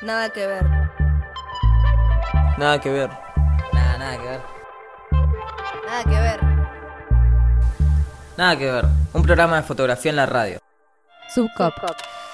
Nada 0.00 0.32
que 0.32 0.46
ver. 0.46 0.64
Nada 2.56 2.80
que 2.80 2.88
ver. 2.88 3.10
Nada, 3.72 3.98
nada 3.98 4.16
que 4.16 4.28
ver. 4.28 4.40
Nada 5.86 6.04
que 6.04 6.10
ver. 6.10 6.40
Nada 8.36 8.58
que 8.58 8.64
ver. 8.70 8.84
Un 9.12 9.22
programa 9.22 9.56
de 9.56 9.64
fotografía 9.64 10.10
en 10.10 10.16
la 10.16 10.26
radio. 10.26 10.60
Subcop. 11.34 11.74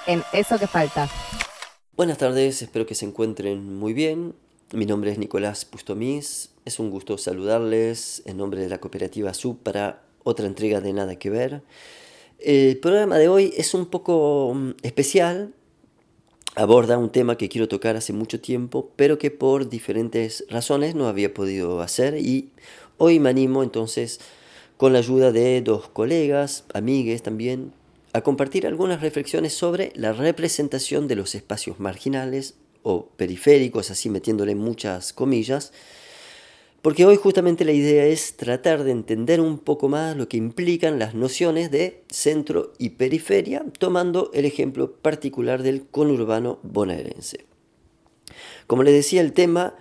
En 0.07 0.23
Eso 0.35 0.59
que 0.59 0.67
falta. 0.67 1.09
Buenas 1.97 2.19
tardes, 2.19 2.61
espero 2.61 2.85
que 2.85 2.95
se 2.95 3.07
encuentren 3.07 3.79
muy 3.79 3.95
bien. 3.95 4.35
Mi 4.73 4.85
nombre 4.85 5.11
es 5.11 5.17
Nicolás 5.17 5.65
Pustomís. 5.65 6.51
Es 6.67 6.79
un 6.79 6.91
gusto 6.91 7.17
saludarles 7.17 8.23
en 8.27 8.37
nombre 8.37 8.61
de 8.61 8.69
la 8.69 8.77
cooperativa 8.77 9.33
Sub 9.33 9.63
para 9.63 10.03
otra 10.23 10.47
entrega 10.47 10.83
de 10.83 10.93
Nada 10.93 11.17
que 11.17 11.31
ver. 11.31 11.63
El 12.41 12.77
programa 12.77 13.17
de 13.17 13.29
hoy 13.29 13.55
es 13.57 13.73
un 13.73 13.87
poco 13.87 14.53
mm, 14.55 14.71
especial. 14.83 15.55
Aborda 16.57 16.99
un 16.99 17.11
tema 17.11 17.37
que 17.37 17.49
quiero 17.49 17.67
tocar 17.67 17.97
hace 17.97 18.13
mucho 18.13 18.41
tiempo, 18.41 18.93
pero 18.95 19.19
que 19.19 19.33
por 19.33 19.69
diferentes 19.69 20.45
razones 20.49 20.95
no 20.95 21.09
había 21.09 21.35
podido 21.35 21.81
hacer 21.81 22.17
y 22.17 22.51
hoy 22.97 23.19
me 23.19 23.31
animo 23.31 23.65
entonces 23.65 24.21
con 24.77 24.93
la 24.93 25.01
ayuda 25.01 25.33
de 25.33 25.61
dos 25.63 25.89
colegas, 25.89 26.63
amigues 26.73 27.25
también, 27.25 27.73
a 28.13 28.21
compartir 28.21 28.69
algunas 28.69 29.01
reflexiones 29.01 29.53
sobre 29.53 29.93
la 29.97 30.13
representación 30.13 31.09
de 31.09 31.17
los 31.17 31.35
espacios 31.35 31.81
marginales 31.81 32.55
o 32.85 33.07
periféricos, 33.17 33.91
así 33.91 34.09
metiéndole 34.09 34.55
muchas 34.55 35.13
comillas, 35.13 35.73
porque 36.85 37.07
hoy 37.07 37.17
justamente 37.17 37.65
la 37.65 37.73
idea 37.73 38.05
es 38.05 38.37
tratar 38.37 38.85
de 38.85 38.91
entender 38.91 39.41
un 39.41 39.57
poco 39.57 39.89
más 39.89 40.19
lo 40.19 40.29
que 40.29 40.37
implican 40.37 40.99
las 40.99 41.15
nociones 41.15 41.71
de 41.71 42.03
centro 42.11 42.75
y 42.77 42.91
periferia, 42.91 43.65
tomando 43.79 44.31
el 44.35 44.45
ejemplo 44.45 44.93
particular 44.93 45.63
del 45.63 45.87
conurbano 45.87 46.59
bonaerense. 46.63 47.47
Como 48.67 48.83
les 48.83 48.93
decía, 48.93 49.23
el 49.23 49.33
tema 49.33 49.77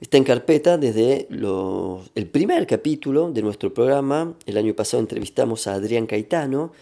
está 0.00 0.16
en 0.16 0.24
carpeta 0.24 0.78
desde 0.78 1.28
el 1.28 2.26
primer 2.26 2.66
capítulo 2.66 3.30
de 3.30 3.42
nuestro 3.42 3.74
programa. 3.74 4.34
El 4.46 4.56
año 4.56 4.72
pasado 4.72 5.02
entrevistamos 5.02 5.66
a 5.66 5.74
Adrián 5.74 6.06
Caetano, 6.06 6.72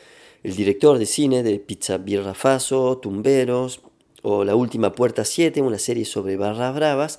el 0.44 0.54
director 0.54 0.98
de 0.98 1.06
cine 1.06 1.42
de 1.42 1.58
Pizza 1.58 1.98
Birra 1.98 2.34
Faso, 2.34 2.98
Tumberos, 2.98 3.80
o 4.22 4.44
La 4.44 4.54
Última 4.54 4.92
Puerta 4.92 5.24
7, 5.24 5.60
una 5.62 5.80
serie 5.80 6.04
sobre 6.04 6.36
barras 6.36 6.76
bravas, 6.76 7.18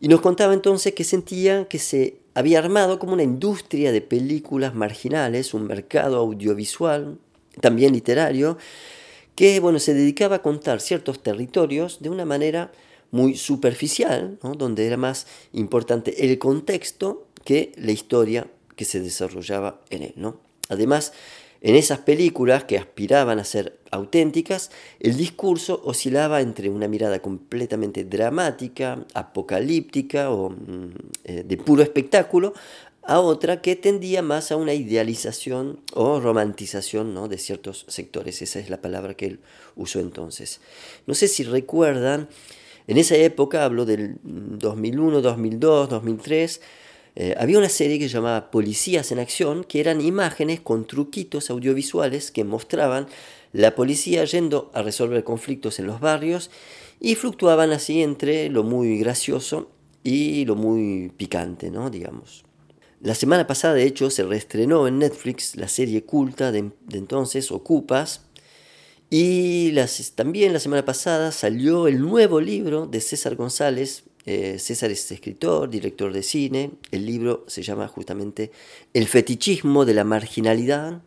y 0.00 0.08
nos 0.08 0.20
contaba 0.20 0.54
entonces 0.54 0.94
que 0.94 1.04
sentía 1.04 1.66
que 1.66 1.78
se 1.78 2.18
había 2.34 2.60
armado 2.60 2.98
como 2.98 3.14
una 3.14 3.24
industria 3.24 3.90
de 3.90 4.00
películas 4.00 4.74
marginales, 4.74 5.54
un 5.54 5.66
mercado 5.66 6.16
audiovisual, 6.18 7.18
también 7.60 7.92
literario, 7.92 8.58
que 9.34 9.58
bueno, 9.60 9.78
se 9.78 9.94
dedicaba 9.94 10.36
a 10.36 10.42
contar 10.42 10.80
ciertos 10.80 11.22
territorios 11.22 12.00
de 12.00 12.10
una 12.10 12.24
manera 12.24 12.70
muy 13.10 13.36
superficial, 13.36 14.38
donde 14.56 14.86
era 14.86 14.96
más 14.96 15.26
importante 15.52 16.26
el 16.26 16.38
contexto 16.38 17.26
que 17.44 17.72
la 17.76 17.92
historia 17.92 18.48
que 18.76 18.84
se 18.84 19.00
desarrollaba 19.00 19.80
en 19.90 20.02
él. 20.02 20.12
¿no? 20.16 20.40
Además, 20.68 21.12
en 21.60 21.74
esas 21.74 21.98
películas 22.00 22.64
que 22.64 22.78
aspiraban 22.78 23.38
a 23.38 23.44
ser 23.44 23.78
auténticas, 23.90 24.70
el 25.00 25.16
discurso 25.16 25.80
oscilaba 25.84 26.40
entre 26.40 26.70
una 26.70 26.88
mirada 26.88 27.20
completamente 27.20 28.04
dramática, 28.04 29.04
apocalíptica 29.14 30.30
o 30.30 30.50
mm, 30.50 30.90
eh, 31.24 31.42
de 31.44 31.56
puro 31.56 31.82
espectáculo, 31.82 32.52
a 33.02 33.20
otra 33.20 33.62
que 33.62 33.74
tendía 33.74 34.20
más 34.20 34.52
a 34.52 34.56
una 34.56 34.74
idealización 34.74 35.80
o 35.94 36.20
romantización 36.20 37.14
¿no? 37.14 37.26
de 37.26 37.38
ciertos 37.38 37.86
sectores. 37.88 38.42
Esa 38.42 38.58
es 38.58 38.68
la 38.68 38.82
palabra 38.82 39.14
que 39.14 39.26
él 39.26 39.40
usó 39.76 39.98
entonces. 39.98 40.60
No 41.06 41.14
sé 41.14 41.26
si 41.26 41.42
recuerdan, 41.42 42.28
en 42.86 42.98
esa 42.98 43.16
época, 43.16 43.64
hablo 43.64 43.86
del 43.86 44.18
2001, 44.22 45.22
2002, 45.22 45.88
2003, 45.88 46.60
eh, 47.20 47.34
había 47.36 47.58
una 47.58 47.68
serie 47.68 47.98
que 47.98 48.08
se 48.08 48.14
llamaba 48.14 48.48
Policías 48.52 49.10
en 49.10 49.18
Acción, 49.18 49.64
que 49.64 49.80
eran 49.80 50.00
imágenes 50.00 50.60
con 50.60 50.86
truquitos 50.86 51.50
audiovisuales 51.50 52.30
que 52.30 52.44
mostraban 52.44 53.08
la 53.52 53.74
policía 53.74 54.24
yendo 54.24 54.70
a 54.72 54.82
resolver 54.82 55.24
conflictos 55.24 55.80
en 55.80 55.88
los 55.88 55.98
barrios 55.98 56.48
y 57.00 57.16
fluctuaban 57.16 57.72
así 57.72 58.02
entre 58.02 58.48
lo 58.50 58.62
muy 58.62 59.00
gracioso 59.00 59.68
y 60.04 60.44
lo 60.44 60.54
muy 60.54 61.10
picante, 61.16 61.72
¿no? 61.72 61.90
digamos. 61.90 62.44
La 63.00 63.16
semana 63.16 63.48
pasada, 63.48 63.74
de 63.74 63.82
hecho, 63.82 64.10
se 64.10 64.22
reestrenó 64.22 64.86
en 64.86 65.00
Netflix 65.00 65.56
la 65.56 65.66
serie 65.66 66.04
culta 66.04 66.52
de, 66.52 66.70
entonces, 66.92 67.50
Ocupas, 67.50 68.26
y 69.10 69.74
también 70.14 70.52
la 70.52 70.60
semana 70.60 70.84
pasada 70.84 71.32
salió 71.32 71.88
el 71.88 72.00
nuevo 72.00 72.40
libro 72.40 72.86
de 72.86 73.00
César 73.00 73.34
González, 73.34 74.04
eh, 74.26 74.58
César 74.58 74.90
es 74.90 75.10
escritor, 75.10 75.70
director 75.70 76.12
de 76.12 76.22
cine. 76.22 76.72
El 76.90 77.06
libro 77.06 77.44
se 77.46 77.62
llama 77.62 77.88
justamente 77.88 78.50
El 78.92 79.06
fetichismo 79.06 79.84
de 79.84 79.94
la 79.94 80.04
marginalidad. 80.04 81.00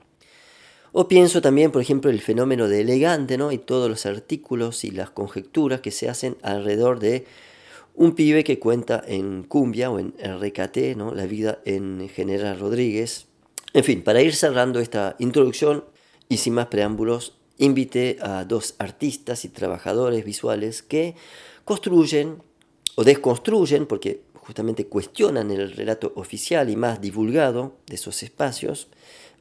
O 0.91 1.07
pienso 1.07 1.41
también, 1.41 1.71
por 1.71 1.81
ejemplo, 1.81 2.11
el 2.11 2.19
fenómeno 2.19 2.67
de 2.67 2.81
elegante, 2.81 3.37
¿no? 3.37 3.51
Y 3.51 3.57
todos 3.57 3.89
los 3.89 4.05
artículos 4.05 4.83
y 4.83 4.91
las 4.91 5.09
conjeturas 5.09 5.81
que 5.81 5.91
se 5.91 6.09
hacen 6.09 6.37
alrededor 6.41 6.99
de 6.99 7.25
un 7.93 8.13
pibe 8.13 8.43
que 8.43 8.59
cuenta 8.59 9.01
en 9.05 9.43
cumbia 9.43 9.89
o 9.89 9.99
en 9.99 10.13
RKT, 10.19 10.97
¿no? 10.97 11.13
La 11.13 11.25
vida 11.25 11.59
en 11.65 12.09
General 12.09 12.59
Rodríguez. 12.59 13.27
En 13.73 13.83
fin, 13.83 14.03
para 14.03 14.21
ir 14.21 14.35
cerrando 14.35 14.79
esta 14.79 15.15
introducción 15.19 15.85
y 16.27 16.37
sin 16.37 16.55
más 16.55 16.67
preámbulos, 16.67 17.37
invité 17.57 18.17
a 18.21 18.43
dos 18.43 18.75
artistas 18.79 19.45
y 19.45 19.49
trabajadores 19.49 20.25
visuales 20.25 20.81
que 20.81 21.15
construyen 21.63 22.41
o 22.95 23.03
desconstruyen, 23.03 23.85
porque 23.85 24.21
justamente 24.35 24.87
cuestionan 24.87 25.51
el 25.51 25.71
relato 25.71 26.11
oficial 26.15 26.69
y 26.69 26.75
más 26.75 26.99
divulgado 26.99 27.73
de 27.87 27.95
esos 27.95 28.23
espacios 28.23 28.87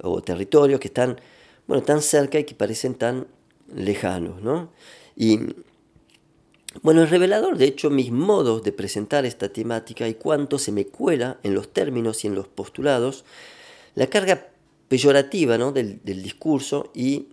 o 0.03 0.23
territorios 0.23 0.81
que 0.81 0.89
están 0.89 1.19
bueno, 1.67 1.83
tan 1.83 2.03
cerca 2.03 2.39
y 2.39 2.45
que 2.45 2.55
parecen 2.55 2.95
tan 2.95 3.27
lejanos. 3.75 4.43
¿no? 4.43 4.71
Y 5.17 5.39
bueno, 6.83 7.03
es 7.03 7.11
revelador, 7.11 7.59
de 7.59 7.67
hecho, 7.67 7.91
mis 7.91 8.13
modos 8.13 8.63
de 8.63 8.73
presentar 8.73 9.25
esta 9.25 9.49
temática 9.49 10.07
y 10.07 10.15
cuánto 10.15 10.59
se 10.59 10.73
me 10.73 10.87
cuela 10.87 11.39
en 11.43 11.55
los 11.55 11.73
términos 11.73 12.25
y 12.25 12.29
en 12.29 12.35
los 12.35 12.47
postulados 12.47 13.25
la 13.95 14.07
carga 14.07 14.49
peyorativa 14.89 15.59
¿no? 15.59 15.73
del, 15.73 16.01
del 16.05 16.23
discurso 16.23 16.91
y 16.95 17.27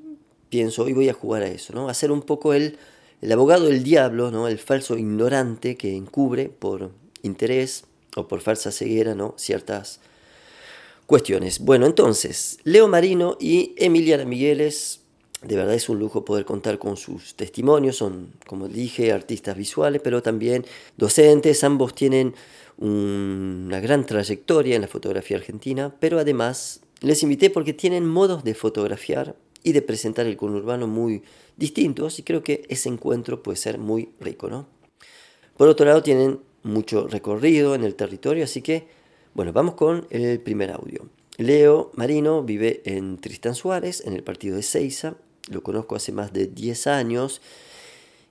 pienso, 0.49 0.83
hoy 0.83 0.93
voy 0.93 1.09
a 1.09 1.13
jugar 1.13 1.43
a 1.43 1.47
eso, 1.47 1.73
¿no? 1.73 1.89
hacer 1.89 2.11
un 2.11 2.21
poco 2.21 2.53
el 2.53 2.77
el 3.21 3.31
abogado 3.31 3.65
del 3.65 3.83
diablo, 3.83 4.31
¿no? 4.31 4.47
el 4.47 4.59
falso 4.59 4.97
ignorante 4.97 5.75
que 5.75 5.95
encubre 5.95 6.49
por 6.49 6.91
interés 7.23 7.85
o 8.15 8.27
por 8.27 8.41
falsa 8.41 8.71
ceguera 8.71 9.15
¿no? 9.15 9.33
ciertas 9.37 9.99
cuestiones. 11.05 11.59
Bueno, 11.59 11.85
entonces, 11.85 12.59
Leo 12.63 12.87
Marino 12.87 13.37
y 13.39 13.73
Emiliana 13.77 14.25
Migueles, 14.25 15.01
de 15.41 15.55
verdad 15.55 15.73
es 15.73 15.89
un 15.89 15.99
lujo 15.99 16.25
poder 16.25 16.45
contar 16.45 16.77
con 16.77 16.97
sus 16.97 17.35
testimonios, 17.35 17.97
son, 17.97 18.33
como 18.45 18.67
dije, 18.67 19.11
artistas 19.11 19.55
visuales, 19.55 20.01
pero 20.03 20.21
también 20.21 20.65
docentes, 20.97 21.63
ambos 21.63 21.95
tienen 21.95 22.35
una 22.77 23.79
gran 23.79 24.05
trayectoria 24.05 24.75
en 24.75 24.81
la 24.81 24.87
fotografía 24.87 25.37
argentina, 25.37 25.95
pero 25.99 26.19
además 26.19 26.81
les 27.01 27.23
invité 27.23 27.49
porque 27.49 27.73
tienen 27.73 28.05
modos 28.05 28.43
de 28.43 28.53
fotografiar 28.53 29.35
y 29.63 29.73
de 29.73 29.81
presentar 29.81 30.25
el 30.25 30.37
conurbano 30.37 30.87
muy 30.87 31.23
distintos 31.55 32.19
y 32.19 32.23
creo 32.23 32.43
que 32.43 32.63
ese 32.69 32.89
encuentro 32.89 33.43
puede 33.43 33.57
ser 33.57 33.77
muy 33.77 34.09
rico, 34.19 34.49
¿no? 34.49 34.67
Por 35.57 35.67
otro 35.67 35.85
lado, 35.85 36.03
tienen 36.03 36.39
mucho 36.63 37.07
recorrido 37.07 37.73
en 37.75 37.83
el 37.83 37.95
territorio, 37.95 38.43
así 38.43 38.61
que, 38.61 38.87
bueno, 39.33 39.53
vamos 39.53 39.75
con 39.75 40.05
el 40.11 40.39
primer 40.39 40.71
audio. 40.71 41.09
Leo 41.37 41.91
Marino 41.95 42.43
vive 42.43 42.81
en 42.85 43.17
Tristán 43.17 43.55
Suárez, 43.55 44.03
en 44.05 44.13
el 44.13 44.23
partido 44.23 44.55
de 44.55 44.63
Seiza, 44.63 45.15
lo 45.49 45.63
conozco 45.63 45.95
hace 45.95 46.11
más 46.11 46.33
de 46.33 46.47
10 46.47 46.87
años 46.87 47.41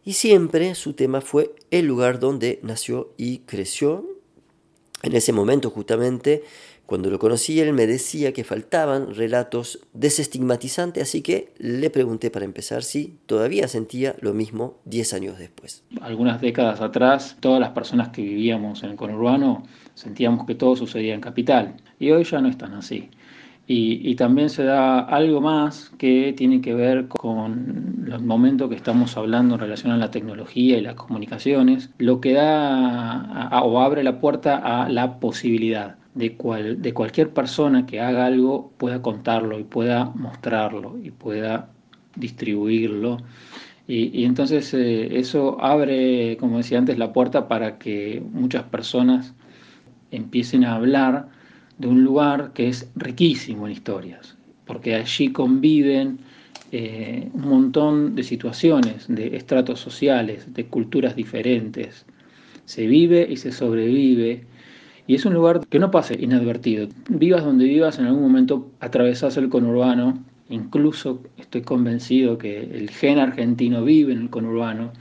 y 0.04 0.12
siempre 0.14 0.74
su 0.74 0.92
tema 0.92 1.20
fue 1.20 1.54
el 1.70 1.86
lugar 1.86 2.20
donde 2.20 2.60
nació 2.62 3.12
y 3.16 3.38
creció. 3.40 4.06
En 5.02 5.14
ese 5.14 5.32
momento 5.32 5.70
justamente 5.70 6.42
cuando 6.86 7.10
lo 7.10 7.18
conocí, 7.18 7.60
él 7.60 7.72
me 7.72 7.86
decía 7.86 8.32
que 8.32 8.44
faltaban 8.44 9.14
relatos 9.14 9.80
desestigmatizantes, 9.92 11.02
así 11.02 11.20
que 11.20 11.52
le 11.58 11.90
pregunté 11.90 12.30
para 12.30 12.44
empezar 12.44 12.84
si 12.84 13.18
todavía 13.26 13.66
sentía 13.66 14.14
lo 14.20 14.32
mismo 14.34 14.78
10 14.84 15.14
años 15.14 15.38
después. 15.38 15.82
Algunas 16.00 16.40
décadas 16.40 16.80
atrás, 16.80 17.36
todas 17.40 17.60
las 17.60 17.70
personas 17.70 18.10
que 18.10 18.22
vivíamos 18.22 18.84
en 18.84 18.90
el 18.90 18.96
conurbano 18.96 19.64
sentíamos 19.94 20.46
que 20.46 20.54
todo 20.54 20.76
sucedía 20.76 21.14
en 21.14 21.20
capital, 21.20 21.74
y 21.98 22.12
hoy 22.12 22.22
ya 22.24 22.40
no 22.40 22.48
es 22.48 22.56
tan 22.56 22.74
así. 22.74 23.10
Y, 23.68 24.14
también 24.14 24.48
se 24.48 24.62
da 24.62 25.00
algo 25.00 25.40
más 25.40 25.90
que 25.98 26.32
tiene 26.36 26.60
que 26.60 26.72
ver 26.72 27.08
con 27.08 28.06
el 28.06 28.22
momento 28.22 28.68
que 28.68 28.76
estamos 28.76 29.16
hablando 29.16 29.54
en 29.54 29.60
relación 29.60 29.92
a 29.92 29.96
la 29.96 30.12
tecnología 30.12 30.78
y 30.78 30.82
las 30.82 30.94
comunicaciones, 30.94 31.90
lo 31.98 32.20
que 32.20 32.34
da 32.34 33.50
o 33.64 33.80
abre 33.80 34.04
la 34.04 34.20
puerta 34.20 34.58
a 34.58 34.88
la 34.88 35.18
posibilidad 35.18 35.96
de, 36.14 36.36
cual, 36.36 36.80
de 36.80 36.94
cualquier 36.94 37.30
persona 37.30 37.86
que 37.86 38.00
haga 38.00 38.26
algo 38.26 38.72
pueda 38.78 39.02
contarlo 39.02 39.58
y 39.58 39.64
pueda 39.64 40.04
mostrarlo 40.14 40.96
y 41.02 41.10
pueda 41.10 41.68
distribuirlo. 42.14 43.18
Y, 43.88 44.24
entonces 44.24 44.72
eh, 44.74 45.18
eso 45.18 45.58
abre, 45.60 46.36
como 46.38 46.58
decía 46.58 46.78
antes, 46.78 46.98
la 46.98 47.12
puerta 47.12 47.48
para 47.48 47.78
que 47.78 48.22
muchas 48.32 48.64
personas 48.64 49.34
empiecen 50.10 50.64
a 50.64 50.74
hablar 50.74 51.28
de 51.78 51.88
un 51.88 52.02
lugar 52.02 52.52
que 52.54 52.68
es 52.68 52.90
riquísimo 52.96 53.66
en 53.66 53.72
historias, 53.72 54.36
porque 54.64 54.94
allí 54.94 55.32
conviven 55.32 56.18
eh, 56.72 57.28
un 57.32 57.48
montón 57.48 58.16
de 58.16 58.22
situaciones, 58.22 59.06
de 59.08 59.36
estratos 59.36 59.78
sociales, 59.80 60.52
de 60.52 60.66
culturas 60.66 61.14
diferentes. 61.14 62.06
Se 62.64 62.86
vive 62.86 63.26
y 63.30 63.36
se 63.36 63.52
sobrevive. 63.52 64.44
Y 65.06 65.14
es 65.14 65.24
un 65.24 65.34
lugar 65.34 65.64
que 65.68 65.78
no 65.78 65.90
pase 65.92 66.16
inadvertido. 66.20 66.88
Vivas 67.08 67.44
donde 67.44 67.66
vivas, 67.66 67.98
en 67.98 68.06
algún 68.06 68.22
momento 68.22 68.70
atravesás 68.80 69.36
el 69.36 69.48
conurbano. 69.48 70.18
Incluso 70.48 71.22
estoy 71.36 71.62
convencido 71.62 72.38
que 72.38 72.58
el 72.60 72.90
gen 72.90 73.18
argentino 73.20 73.84
vive 73.84 74.12
en 74.12 74.22
el 74.22 74.30
conurbano 74.30 74.92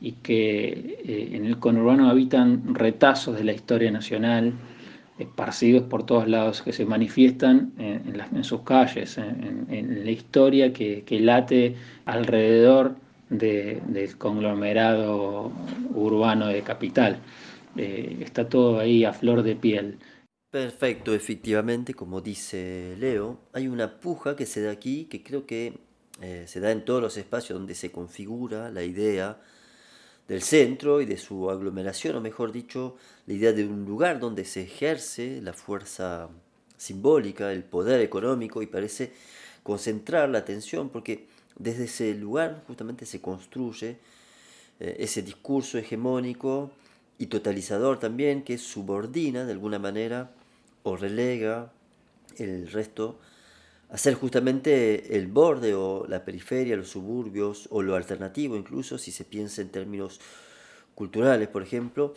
y 0.00 0.12
que 0.12 0.98
eh, 1.04 1.30
en 1.32 1.46
el 1.46 1.58
conurbano 1.58 2.10
habitan 2.10 2.74
retazos 2.74 3.36
de 3.38 3.44
la 3.44 3.52
historia 3.52 3.90
nacional, 3.90 4.52
esparcidos 5.18 5.84
por 5.84 6.04
todos 6.04 6.28
lados, 6.28 6.62
que 6.62 6.72
se 6.72 6.84
manifiestan 6.84 7.72
en, 7.78 8.44
sus 8.44 8.62
calles, 8.62 9.18
en, 9.18 10.04
la 10.04 10.10
historia 10.10 10.72
que, 10.72 11.04
late 11.20 11.76
alrededor 12.04 12.96
del 13.30 14.16
conglomerado 14.18 15.52
urbano 15.94 16.48
de 16.48 16.62
capital. 16.62 17.18
Eh, 17.76 18.18
está 18.20 18.48
todo 18.48 18.78
ahí 18.78 19.04
a 19.04 19.12
flor 19.12 19.42
de 19.42 19.56
piel. 19.56 19.98
Perfecto, 20.50 21.14
efectivamente, 21.14 21.94
como 21.94 22.20
dice 22.20 22.94
Leo, 23.00 23.40
hay 23.52 23.66
una 23.66 23.98
puja 23.98 24.36
que 24.36 24.46
se 24.46 24.62
da 24.62 24.70
aquí, 24.70 25.06
que 25.06 25.24
creo 25.24 25.46
que 25.46 25.80
eh, 26.22 26.44
se 26.46 26.60
da 26.60 26.70
en 26.70 26.84
todos 26.84 27.02
los 27.02 27.16
espacios 27.16 27.58
donde 27.58 27.74
se 27.74 27.90
configura 27.90 28.70
la 28.70 28.84
idea 28.84 29.40
del 30.28 30.42
centro 30.42 31.00
y 31.00 31.06
de 31.06 31.16
su 31.16 31.50
aglomeración, 31.50 32.16
o 32.16 32.20
mejor 32.20 32.52
dicho, 32.52 32.96
la 33.26 33.34
idea 33.34 33.52
de 33.52 33.66
un 33.66 33.84
lugar 33.84 34.20
donde 34.20 34.44
se 34.44 34.62
ejerce 34.62 35.40
la 35.42 35.52
fuerza 35.52 36.28
simbólica, 36.76 37.52
el 37.52 37.64
poder 37.64 38.00
económico 38.00 38.62
y 38.62 38.66
parece 38.66 39.12
concentrar 39.62 40.28
la 40.28 40.38
atención 40.38 40.88
porque 40.88 41.26
desde 41.58 41.84
ese 41.84 42.14
lugar 42.14 42.62
justamente 42.66 43.06
se 43.06 43.20
construye 43.20 43.98
eh, 44.80 44.96
ese 44.98 45.22
discurso 45.22 45.78
hegemónico 45.78 46.70
y 47.18 47.26
totalizador 47.26 47.98
también 47.98 48.42
que 48.42 48.58
subordina 48.58 49.44
de 49.44 49.52
alguna 49.52 49.78
manera 49.78 50.32
o 50.82 50.96
relega 50.96 51.72
el 52.38 52.70
resto 52.70 53.18
a 53.90 53.98
ser 53.98 54.14
justamente 54.14 55.16
el 55.16 55.26
borde 55.26 55.74
o 55.74 56.06
la 56.08 56.24
periferia, 56.24 56.76
los 56.76 56.88
suburbios 56.88 57.68
o 57.70 57.82
lo 57.82 57.96
alternativo 57.96 58.56
incluso 58.56 58.98
si 58.98 59.12
se 59.12 59.24
piensa 59.24 59.62
en 59.62 59.68
términos 59.68 60.20
culturales, 60.94 61.48
por 61.48 61.62
ejemplo. 61.62 62.14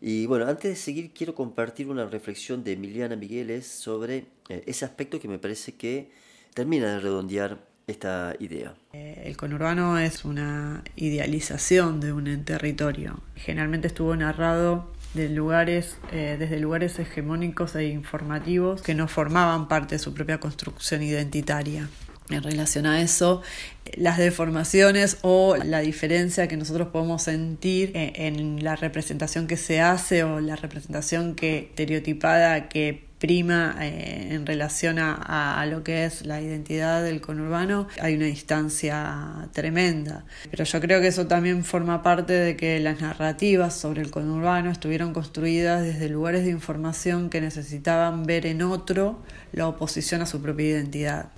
Y 0.00 0.26
bueno, 0.26 0.46
antes 0.46 0.70
de 0.70 0.76
seguir 0.76 1.12
quiero 1.12 1.34
compartir 1.34 1.88
una 1.88 2.06
reflexión 2.06 2.62
de 2.64 2.72
Emiliana 2.72 3.16
Migueles 3.16 3.66
sobre 3.66 4.26
eh, 4.48 4.62
ese 4.66 4.84
aspecto 4.84 5.20
que 5.20 5.28
me 5.28 5.38
parece 5.38 5.76
que 5.76 6.10
termina 6.52 6.92
de 6.92 7.00
redondear 7.00 7.58
esta 7.86 8.34
idea. 8.38 8.74
Eh, 8.92 9.22
el 9.24 9.36
conurbano 9.36 9.98
es 9.98 10.24
una 10.24 10.82
idealización 10.96 12.00
de 12.00 12.12
un 12.12 12.44
territorio. 12.44 13.20
Generalmente 13.34 13.88
estuvo 13.88 14.14
narrado 14.16 14.92
de 15.14 15.28
lugares, 15.28 15.96
eh, 16.12 16.36
desde 16.38 16.58
lugares 16.58 16.98
hegemónicos 16.98 17.74
e 17.76 17.86
informativos 17.86 18.82
que 18.82 18.94
no 18.94 19.08
formaban 19.08 19.68
parte 19.68 19.94
de 19.94 19.98
su 19.98 20.12
propia 20.12 20.38
construcción 20.38 21.02
identitaria. 21.02 21.88
En 22.30 22.42
relación 22.42 22.86
a 22.86 23.02
eso, 23.02 23.42
las 23.96 24.16
deformaciones 24.16 25.18
o 25.20 25.56
la 25.56 25.80
diferencia 25.80 26.48
que 26.48 26.56
nosotros 26.56 26.88
podemos 26.88 27.22
sentir 27.22 27.92
en, 27.94 28.64
la 28.64 28.76
representación 28.76 29.46
que 29.46 29.58
se 29.58 29.82
hace 29.82 30.24
o 30.24 30.40
la 30.40 30.56
representación 30.56 31.34
que 31.34 31.58
estereotipada 31.58 32.70
que 32.70 33.04
prima 33.24 33.74
eh, 33.80 34.34
en 34.34 34.44
relación 34.44 34.98
a, 34.98 35.64
lo 35.66 35.82
que 35.82 36.04
es 36.04 36.26
la 36.26 36.42
identidad 36.42 37.02
del 37.02 37.22
conurbano, 37.22 37.88
hay 37.98 38.16
una 38.16 38.26
distancia 38.26 39.48
tremenda. 39.54 40.26
Pero 40.50 40.64
yo 40.64 40.78
creo 40.78 41.00
que 41.00 41.06
eso 41.06 41.26
también 41.26 41.64
forma 41.64 42.02
parte 42.02 42.34
de 42.34 42.54
que 42.54 42.78
las 42.80 43.00
narrativas 43.00 43.74
sobre 43.74 44.02
el 44.02 44.10
conurbano 44.10 44.70
estuvieron 44.70 45.14
construidas 45.14 45.82
desde 45.82 46.10
lugares 46.10 46.44
de 46.44 46.50
información 46.50 47.30
que 47.30 47.40
necesitaban 47.40 48.24
ver 48.24 48.44
en 48.44 48.60
otro 48.60 49.22
la 49.52 49.68
oposición 49.68 50.20
a 50.20 50.26
su 50.26 50.42
propia 50.42 50.66
identidad. 50.66 51.30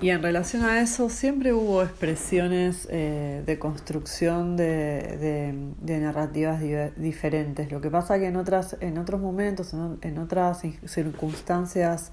Y 0.00 0.10
en 0.10 0.22
relación 0.22 0.64
a 0.64 0.82
eso 0.82 1.08
siempre 1.08 1.52
hubo 1.52 1.82
expresiones 1.82 2.86
eh, 2.90 3.42
de 3.46 3.58
construcción 3.58 4.56
de, 4.56 5.64
narrativas 5.82 6.60
diferentes. 6.96 7.72
Lo 7.72 7.80
que 7.80 7.90
pasa 7.90 8.18
que 8.18 8.26
en, 8.26 8.36
otras, 8.36 8.76
en 8.80 8.98
otros 8.98 9.20
momentos, 9.20 9.74
en, 10.02 10.18
otras 10.18 10.60
circunstancias, 10.84 12.12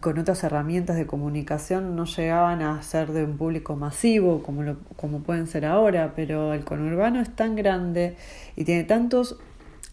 con 0.00 0.18
otras 0.18 0.44
herramientas 0.44 0.96
de 0.96 1.06
comunicación 1.06 1.96
no 1.96 2.04
llegaban 2.04 2.62
a 2.62 2.80
ser 2.82 3.10
de 3.10 3.24
un 3.24 3.36
público 3.38 3.74
masivo 3.74 4.42
como, 4.42 4.76
como 4.96 5.24
pueden 5.24 5.46
ser 5.46 5.64
ahora, 5.64 6.12
pero 6.14 6.52
el 6.52 6.64
conurbano 6.64 7.20
es 7.20 7.34
tan 7.34 7.56
grande 7.56 8.16
y 8.54 8.64
tiene 8.64 8.84
tantos 8.84 9.40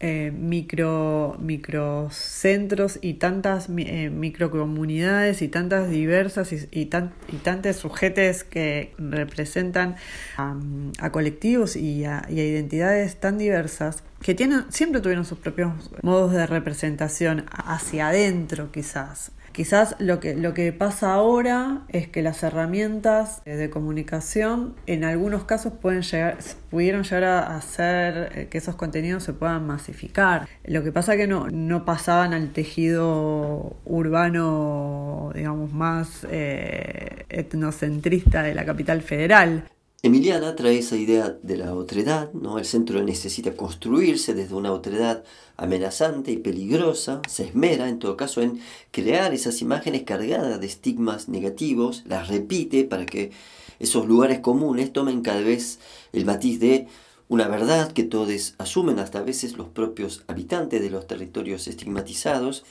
eh, 0.01 0.31
micro, 0.31 1.35
microcentros 1.41 2.99
y 3.01 3.15
tantas 3.15 3.67
eh, 3.77 4.09
microcomunidades 4.09 5.41
y 5.41 5.49
tantas 5.49 5.89
diversas 5.89 6.53
y, 6.53 6.69
y, 6.71 6.85
tantos 6.85 7.75
sujetes 7.75 8.45
que 8.45 8.93
representan 8.97 9.97
a, 10.37 11.11
colectivos 11.11 11.75
y 11.75 12.05
a, 12.05 12.25
y 12.29 12.39
a, 12.39 12.45
identidades 12.45 13.19
tan 13.19 13.37
diversas 13.37 14.03
que 14.21 14.35
tienen, 14.35 14.63
siempre 14.69 15.01
tuvieron 15.01 15.25
sus 15.25 15.39
propios 15.39 15.91
modos 16.01 16.31
de 16.31 16.47
representación 16.47 17.45
hacia 17.51 18.07
adentro 18.07 18.71
quizás 18.71 19.33
Quizás 19.51 19.95
lo 19.99 20.19
que, 20.19 20.35
lo 20.35 20.53
que 20.53 20.71
pasa 20.71 21.13
ahora 21.13 21.81
es 21.89 22.07
que 22.07 22.21
las 22.21 22.43
herramientas 22.43 23.43
de 23.45 23.69
comunicación 23.69 24.75
en 24.85 25.03
algunos 25.03 25.43
casos 25.43 25.73
pueden 25.73 26.01
llegar, 26.01 26.37
pudieron 26.69 27.03
llegar 27.03 27.23
a 27.23 27.55
hacer 27.55 28.31
eh, 28.35 28.47
que 28.49 28.57
esos 28.57 28.75
contenidos 28.75 29.23
se 29.23 29.33
puedan 29.33 29.65
masificar. 29.65 30.47
Lo 30.65 30.83
que 30.83 30.91
pasa 30.91 31.13
es 31.13 31.19
que 31.19 31.27
no, 31.27 31.47
no 31.49 31.85
pasaban 31.85 32.33
al 32.33 32.51
tejido 32.51 33.75
urbano, 33.85 35.31
digamos, 35.33 35.73
más 35.73 36.25
eh, 36.29 37.25
etnocentrista 37.29 38.43
de 38.43 38.53
la 38.53 38.65
capital 38.65 39.01
federal. 39.01 39.63
Emiliana 40.01 40.55
trae 40.55 40.77
esa 40.77 40.95
idea 40.95 41.37
de 41.43 41.57
la 41.57 41.73
otredad, 41.75 42.31
¿no? 42.31 42.57
El 42.57 42.63
centro 42.63 43.03
necesita 43.03 43.57
construirse 43.57 44.33
desde 44.33 44.55
una 44.55 44.71
otredad 44.71 45.25
amenazante 45.57 46.31
y 46.31 46.37
peligrosa, 46.37 47.21
se 47.27 47.43
esmera 47.43 47.89
en 47.89 47.99
todo 47.99 48.15
caso 48.15 48.41
en 48.41 48.61
crear 48.91 49.33
esas 49.33 49.61
imágenes 49.61 50.03
cargadas 50.03 50.61
de 50.61 50.67
estigmas 50.67 51.27
negativos, 51.27 52.03
las 52.07 52.29
repite 52.29 52.85
para 52.85 53.05
que 53.05 53.31
esos 53.79 54.07
lugares 54.07 54.39
comunes 54.39 54.93
tomen 54.93 55.21
cada 55.21 55.41
vez 55.41 55.79
el 56.13 56.23
matiz 56.23 56.61
de 56.61 56.87
una 57.27 57.49
verdad 57.49 57.91
que 57.91 58.03
todos 58.03 58.55
asumen, 58.57 58.99
hasta 58.99 59.19
a 59.19 59.23
veces 59.23 59.57
los 59.57 59.67
propios 59.67 60.23
habitantes 60.27 60.81
de 60.81 60.91
los 60.91 61.07
territorios 61.07 61.67
estigmatizados. 61.67 62.63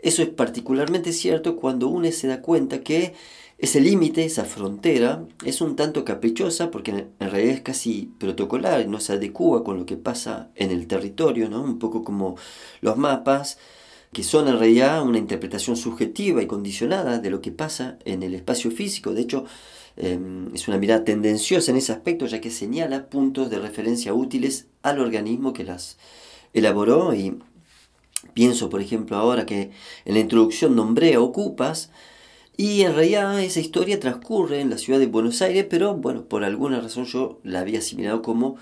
Eso 0.00 0.22
es 0.22 0.28
particularmente 0.28 1.12
cierto 1.12 1.56
cuando 1.56 1.86
uno 1.86 2.10
se 2.10 2.26
da 2.26 2.42
cuenta 2.42 2.80
que 2.80 3.14
ese 3.58 3.80
límite, 3.80 4.24
esa 4.24 4.44
frontera, 4.44 5.24
es 5.44 5.60
un 5.60 5.74
tanto 5.74 6.04
caprichosa 6.04 6.70
porque 6.70 6.92
en 6.92 7.30
realidad 7.30 7.54
es 7.56 7.60
casi 7.60 8.12
protocolar, 8.18 8.86
no 8.86 9.00
se 9.00 9.14
adecua 9.14 9.64
con 9.64 9.78
lo 9.78 9.84
que 9.84 9.96
pasa 9.96 10.50
en 10.54 10.70
el 10.70 10.86
territorio, 10.86 11.48
¿no? 11.48 11.62
un 11.62 11.80
poco 11.80 12.04
como 12.04 12.36
los 12.80 12.96
mapas, 12.96 13.58
que 14.12 14.22
son 14.22 14.46
en 14.46 14.58
realidad 14.60 15.02
una 15.02 15.18
interpretación 15.18 15.76
subjetiva 15.76 16.40
y 16.40 16.46
condicionada 16.46 17.18
de 17.18 17.30
lo 17.30 17.40
que 17.40 17.50
pasa 17.50 17.98
en 18.04 18.22
el 18.22 18.34
espacio 18.34 18.70
físico. 18.70 19.12
De 19.12 19.22
hecho, 19.22 19.44
em, 19.96 20.54
es 20.54 20.68
una 20.68 20.78
mirada 20.78 21.04
tendenciosa 21.04 21.72
en 21.72 21.78
ese 21.78 21.92
aspecto, 21.92 22.26
ya 22.26 22.40
que 22.40 22.50
señala 22.50 23.10
puntos 23.10 23.50
de 23.50 23.58
referencia 23.58 24.14
útiles 24.14 24.68
al 24.82 25.00
organismo 25.00 25.52
que 25.52 25.64
las 25.64 25.98
elaboró 26.54 27.12
y 27.12 27.38
pienso, 28.34 28.70
por 28.70 28.80
ejemplo, 28.80 29.16
ahora 29.16 29.46
que 29.46 29.72
en 30.04 30.14
la 30.14 30.20
introducción 30.20 30.76
nombré 30.76 31.14
a 31.14 31.20
Ocupas, 31.20 31.90
y 32.60 32.82
en 32.82 32.96
realidad 32.96 33.40
esa 33.40 33.60
historia 33.60 34.00
transcurre 34.00 34.60
en 34.60 34.68
la 34.68 34.78
ciudad 34.78 34.98
de 34.98 35.06
Buenos 35.06 35.40
Aires, 35.42 35.64
pero 35.70 35.94
bueno, 35.94 36.24
por 36.24 36.42
alguna 36.42 36.80
razón 36.80 37.04
yo 37.04 37.38
la 37.44 37.60
había 37.60 37.78
asimilado 37.78 38.20
como 38.20 38.56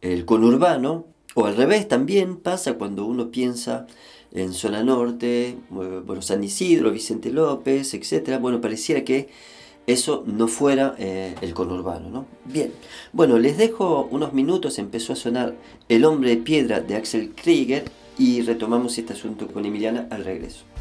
el 0.00 0.24
conurbano, 0.24 1.06
o 1.34 1.46
al 1.46 1.56
revés 1.56 1.88
también 1.88 2.36
pasa 2.36 2.74
cuando 2.74 3.04
uno 3.04 3.32
piensa 3.32 3.88
en 4.30 4.52
zona 4.52 4.84
norte, 4.84 5.56
bueno, 5.70 6.22
San 6.22 6.44
Isidro, 6.44 6.92
Vicente 6.92 7.32
López, 7.32 7.92
etc. 7.94 8.38
Bueno, 8.40 8.60
pareciera 8.60 9.02
que 9.02 9.28
eso 9.88 10.22
no 10.24 10.46
fuera 10.46 10.94
eh, 10.98 11.34
el 11.40 11.52
conurbano, 11.52 12.10
¿no? 12.10 12.26
Bien, 12.44 12.72
bueno, 13.12 13.40
les 13.40 13.58
dejo 13.58 14.06
unos 14.12 14.32
minutos, 14.34 14.78
empezó 14.78 15.14
a 15.14 15.16
sonar 15.16 15.56
El 15.88 16.04
hombre 16.04 16.30
de 16.30 16.36
piedra 16.36 16.78
de 16.80 16.94
Axel 16.94 17.32
Krieger 17.34 17.90
y 18.16 18.42
retomamos 18.42 18.96
este 18.98 19.14
asunto 19.14 19.48
con 19.48 19.66
Emiliana 19.66 20.06
al 20.10 20.24
regreso. 20.24 20.71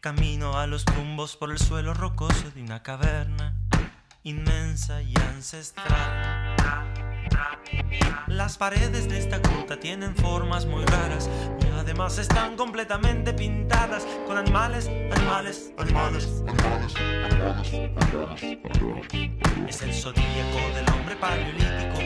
Camino 0.00 0.58
a 0.58 0.66
los 0.66 0.86
tumbos 0.86 1.36
por 1.36 1.50
el 1.50 1.58
suelo 1.58 1.92
rocoso 1.92 2.50
de 2.54 2.62
una 2.62 2.82
caverna 2.82 3.54
inmensa 4.22 5.02
y 5.02 5.14
ancestral. 5.16 6.56
Las 8.26 8.56
paredes 8.56 9.10
de 9.10 9.18
esta 9.18 9.40
gruta 9.40 9.78
tienen 9.78 10.16
formas 10.16 10.64
muy 10.64 10.86
raras 10.86 11.28
y 11.60 11.66
además 11.78 12.16
están 12.16 12.56
completamente 12.56 13.34
pintadas 13.34 14.06
con 14.26 14.38
animales, 14.38 14.88
animales, 14.88 15.70
animales, 15.76 16.42
animales, 16.48 16.94
animales, 16.96 18.58
Es 19.68 19.82
el 19.82 19.92
zodíaco 19.92 20.74
del 20.76 20.88
hombre 20.94 21.16
paleolítico, 21.16 21.98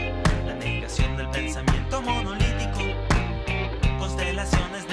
la 0.45 0.55
negación 0.55 1.15
del 1.15 1.29
pensamiento 1.29 2.01
monolítico, 2.01 2.81
constelaciones 3.99 4.84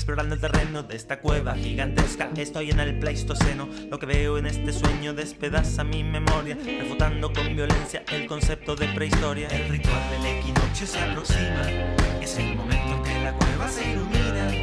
explorando 0.00 0.34
el 0.34 0.40
terreno 0.40 0.82
de 0.82 0.96
esta 0.96 1.20
cueva 1.20 1.54
gigantesca. 1.54 2.30
Estoy 2.34 2.70
en 2.70 2.80
el 2.80 2.98
Pleistoceno, 2.98 3.68
lo 3.90 3.98
que 3.98 4.06
veo 4.06 4.38
en 4.38 4.46
este 4.46 4.72
sueño 4.72 5.12
despedaza 5.12 5.84
mi 5.84 6.02
memoria, 6.02 6.56
refutando 6.64 7.30
con 7.30 7.54
violencia 7.54 8.02
el 8.10 8.26
concepto 8.26 8.74
de 8.76 8.88
prehistoria. 8.88 9.48
El 9.48 9.68
ritual 9.68 10.00
del 10.10 10.38
equinoccio 10.38 10.86
se 10.86 11.00
aproxima, 11.00 11.70
es 12.18 12.34
el 12.38 12.56
momento 12.56 12.94
en 12.96 13.02
que 13.02 13.24
la 13.24 13.32
cueva 13.34 13.68
se 13.68 13.90
ilumina. 13.90 14.54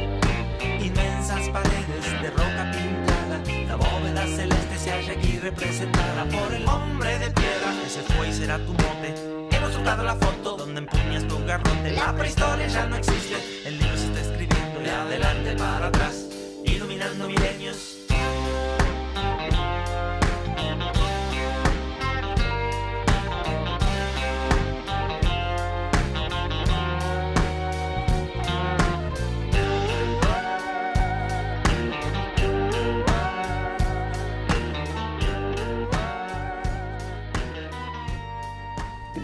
Inmensas 0.84 1.48
paredes 1.50 2.20
de 2.20 2.30
roca 2.30 2.72
pintada, 2.72 3.40
la 3.68 3.76
bóveda 3.76 4.26
celeste 4.26 4.76
se 4.76 4.90
halla 4.90 5.12
aquí 5.12 5.38
representada 5.38 6.24
por 6.24 6.52
el 6.52 6.66
hombre 6.66 7.16
de 7.16 7.30
piedra. 7.30 7.74
Ese 7.86 8.02
fue 8.02 8.28
y 8.28 8.32
será 8.32 8.58
tu 8.58 8.72
mote. 8.72 9.14
Hemos 9.52 9.72
soltado 9.72 10.02
la 10.02 10.16
foto 10.16 10.56
donde 10.56 10.80
empuñas 10.80 11.28
tu 11.28 11.38
garrote. 11.46 11.92
La 11.92 12.12
prehistoria 12.12 12.66
ya 12.66 12.86
no 12.86 12.96
existe. 12.96 13.36
Adelante 15.08 15.56
para 15.56 15.86
atrás, 15.86 16.26
iluminando 16.64 17.28
milenios. 17.28 17.97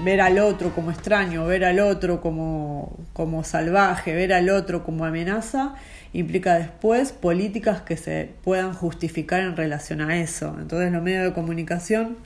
Ver 0.04 0.20
al 0.20 0.38
otro 0.38 0.74
como 0.74 0.90
extraño, 0.90 1.46
ver 1.46 1.64
al 1.64 1.80
otro 1.80 2.20
como, 2.20 2.96
como 3.12 3.42
salvaje, 3.42 4.14
ver 4.14 4.32
al 4.32 4.50
otro 4.50 4.84
como 4.84 5.04
amenaza, 5.04 5.74
implica 6.12 6.54
después 6.54 7.12
políticas 7.12 7.82
que 7.82 7.96
se 7.96 8.30
puedan 8.44 8.74
justificar 8.74 9.42
en 9.42 9.56
relación 9.56 10.00
a 10.00 10.16
eso. 10.16 10.56
Entonces 10.60 10.92
los 10.92 11.02
medios 11.02 11.24
de 11.24 11.32
comunicación, 11.32 12.16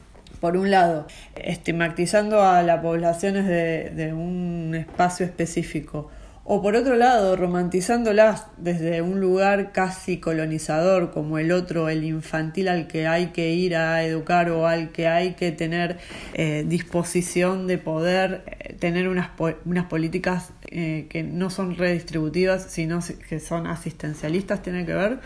por 0.41 0.57
un 0.57 0.71
lado, 0.71 1.07
estigmatizando 1.37 2.43
a 2.43 2.63
las 2.63 2.81
poblaciones 2.81 3.47
de, 3.47 3.91
de 3.91 4.13
un 4.13 4.75
espacio 4.75 5.25
específico, 5.25 6.11
o 6.51 6.63
por 6.63 6.77
otro 6.77 6.97
lado, 6.97 7.37
romantizándolas 7.37 8.47
desde 8.57 9.03
un 9.03 9.21
lugar 9.21 9.71
casi 9.73 10.17
colonizador, 10.17 11.11
como 11.11 11.37
el 11.37 11.53
otro, 11.53 11.91
el 11.91 12.05
infantil 12.05 12.69
al 12.69 12.87
que 12.87 13.07
hay 13.07 13.33
que 13.33 13.53
ir 13.53 13.77
a 13.77 14.03
educar 14.03 14.49
o 14.49 14.67
al 14.67 14.89
que 14.89 15.09
hay 15.09 15.35
que 15.35 15.53
tener 15.53 15.99
eh, 16.33 16.65
disposición 16.67 17.67
de 17.67 17.77
poder 17.77 18.45
eh, 18.47 18.73
tener 18.81 19.11
unas, 19.11 19.29
unas 19.67 19.85
políticas 19.89 20.55
eh, 20.71 21.07
que 21.11 21.23
no 21.23 21.51
son 21.51 21.77
redistributivas, 21.77 22.63
sino 22.71 23.01
que 23.29 23.41
son 23.41 23.67
asistencialistas, 23.67 24.63
tiene 24.63 24.87
que 24.87 24.95
ver 24.95 25.21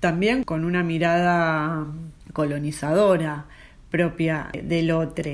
también 0.00 0.44
con 0.44 0.66
una 0.66 0.82
mirada 0.82 1.86
colonizadora 2.34 3.46
propia 3.90 4.50
del 4.62 4.90
otro. 4.90 5.30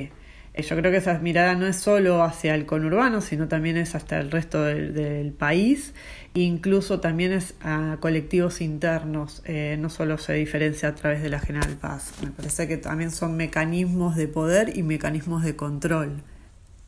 Yo 0.56 0.76
creo 0.76 0.92
que 0.92 0.99
esa 0.99 1.18
mirada 1.18 1.56
no 1.56 1.66
es 1.66 1.76
solo 1.76 2.23
hacia 2.23 2.54
el 2.54 2.64
conurbano, 2.64 3.20
sino 3.20 3.49
también 3.49 3.76
es 3.76 3.96
hasta 3.96 4.20
el 4.20 4.30
resto 4.30 4.62
del, 4.62 4.94
del 4.94 5.32
país, 5.32 5.94
incluso 6.34 7.00
también 7.00 7.32
es 7.32 7.54
a 7.61 7.96
colectivos 7.99 8.61
internos, 8.61 9.42
eh, 9.46 9.76
no 9.80 9.90
solo 9.90 10.16
se 10.16 10.34
diferencia 10.34 10.90
a 10.90 10.94
través 10.94 11.23
de 11.23 11.28
la 11.28 11.40
General 11.40 11.75
Paz. 11.80 12.12
Me 12.23 12.30
parece 12.30 12.68
que 12.68 12.76
también 12.76 13.11
son 13.11 13.37
mecanismos 13.37 14.14
de 14.14 14.28
poder 14.28 14.76
y 14.76 14.84
mecanismos 14.84 15.42
de 15.42 15.56
control. 15.56 16.23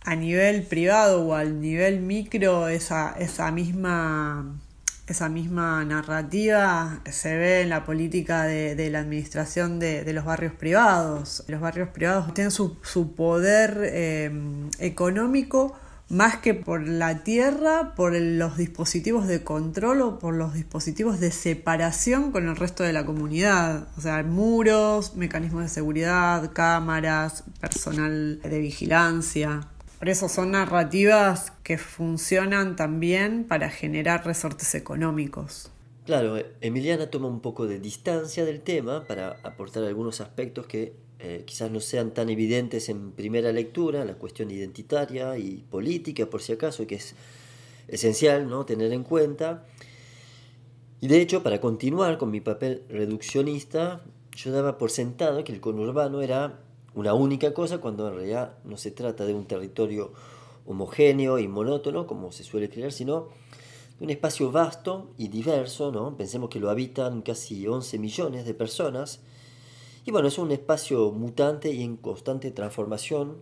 A 0.04 0.14
nivel 0.14 0.62
privado 0.62 1.26
o 1.26 1.34
al 1.34 1.60
nivel 1.60 1.98
micro, 1.98 2.68
esa, 2.68 3.16
esa 3.18 3.50
misma 3.50 4.60
esa 5.06 5.28
misma 5.28 5.84
narrativa 5.84 7.00
se 7.10 7.36
ve 7.36 7.60
en 7.60 7.68
la 7.68 7.84
política 7.84 8.44
de, 8.44 8.74
de 8.74 8.90
la 8.90 9.00
administración 9.00 9.78
de, 9.78 10.02
de, 10.02 10.12
los 10.12 10.24
barrios 10.24 10.52
privados. 10.52 11.44
Los 11.46 11.60
barrios 11.60 11.90
privados 11.90 12.34
tienen 12.34 12.50
su, 12.50 12.76
poder 13.14 13.78
eh, 13.84 14.30
económico 14.78 15.74
más 16.08 16.36
que 16.36 16.54
por 16.54 16.86
la 16.86 17.24
tierra, 17.24 17.94
por 17.96 18.14
los 18.14 18.56
dispositivos 18.56 19.26
de 19.26 19.42
control 19.42 20.02
o 20.02 20.18
por 20.18 20.34
los 20.34 20.54
dispositivos 20.54 21.18
de 21.18 21.32
separación 21.32 22.30
con 22.30 22.48
el 22.48 22.56
resto 22.56 22.84
de 22.84 22.92
la 22.92 23.04
comunidad. 23.04 23.88
O 23.96 24.00
sea, 24.00 24.22
muros, 24.22 25.16
mecanismos 25.16 25.62
de 25.62 25.68
seguridad, 25.68 26.52
cámaras, 26.52 27.44
personal 27.60 28.40
de 28.40 28.58
vigilancia. 28.58 29.68
Por 29.98 30.10
eso 30.10 30.28
son 30.28 30.50
narrativas 30.50 31.52
que 31.62 31.78
funcionan 31.78 32.76
también 32.76 33.44
para 33.44 33.70
generar 33.70 34.26
resortes 34.26 34.74
económicos. 34.74 35.70
Claro, 36.04 36.36
Emiliana 36.60 37.10
toma 37.10 37.28
un 37.28 37.40
poco 37.40 37.66
de 37.66 37.80
distancia 37.80 38.44
del 38.44 38.60
tema 38.60 39.04
para 39.04 39.38
aportar 39.42 39.84
algunos 39.84 40.20
aspectos 40.20 40.66
que 40.66 40.92
eh, 41.18 41.44
quizás 41.46 41.70
no 41.70 41.80
sean 41.80 42.12
tan 42.12 42.28
evidentes 42.28 42.90
en 42.90 43.12
primera 43.12 43.50
lectura, 43.52 44.04
la 44.04 44.14
cuestión 44.14 44.50
identitaria 44.50 45.36
y 45.38 45.64
política, 45.70 46.26
por 46.26 46.42
si 46.42 46.52
acaso, 46.52 46.86
que 46.86 46.96
es 46.96 47.14
esencial 47.88 48.48
¿no? 48.48 48.66
tener 48.66 48.92
en 48.92 49.02
cuenta. 49.02 49.64
Y 51.00 51.08
de 51.08 51.22
hecho, 51.22 51.42
para 51.42 51.60
continuar 51.60 52.18
con 52.18 52.30
mi 52.30 52.40
papel 52.40 52.82
reduccionista, 52.90 54.02
yo 54.36 54.52
daba 54.52 54.76
por 54.76 54.90
sentado 54.90 55.42
que 55.42 55.52
el 55.52 55.60
conurbano 55.60 56.20
era 56.20 56.60
una 56.96 57.12
única 57.14 57.52
cosa 57.52 57.78
cuando 57.78 58.08
en 58.08 58.14
realidad 58.14 58.54
no 58.64 58.78
se 58.78 58.90
trata 58.90 59.26
de 59.26 59.34
un 59.34 59.44
territorio 59.44 60.12
homogéneo 60.66 61.38
y 61.38 61.46
monótono, 61.46 62.06
como 62.06 62.32
se 62.32 62.42
suele 62.42 62.68
creer, 62.70 62.90
sino 62.90 63.28
de 63.98 64.04
un 64.04 64.10
espacio 64.10 64.50
vasto 64.50 65.12
y 65.18 65.28
diverso, 65.28 65.92
¿no? 65.92 66.16
Pensemos 66.16 66.48
que 66.48 66.58
lo 66.58 66.70
habitan 66.70 67.20
casi 67.20 67.66
11 67.68 67.98
millones 67.98 68.46
de 68.46 68.54
personas. 68.54 69.20
Y 70.06 70.10
bueno, 70.10 70.28
es 70.28 70.38
un 70.38 70.50
espacio 70.52 71.12
mutante 71.12 71.70
y 71.70 71.82
en 71.82 71.96
constante 71.96 72.50
transformación. 72.50 73.36